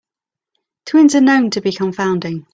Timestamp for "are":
1.13-1.21